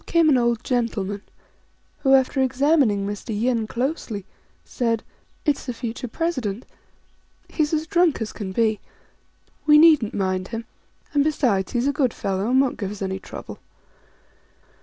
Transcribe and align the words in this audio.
28 0.07 0.07
STRANGE 0.07 0.25
STORIES 0.25 0.35
an 0.39 0.47
old 0.49 0.63
gentleman, 0.63 1.21
who, 1.99 2.13
after 2.15 2.41
examining 2.41 3.05
Mr. 3.05 3.39
Yin 3.39 3.67
closely, 3.67 4.25
said," 4.65 5.03
It's 5.45 5.67
the 5.67 5.75
future 5.75 6.07
President: 6.07 6.65
he's 7.49 7.71
as 7.71 7.85
drunk 7.85 8.19
as 8.19 8.33
can 8.33 8.51
be. 8.51 8.79
We 9.67 9.77
needn't 9.77 10.15
mind 10.15 10.47
him; 10.47 10.65
besides, 11.13 11.73
he's 11.73 11.85
a 11.87 11.93
good 11.93 12.15
fellow, 12.15 12.49
and 12.49 12.59
won't 12.59 12.79
give 12.79 12.89
us 12.89 13.03
any 13.03 13.19
trouble." 13.19 13.59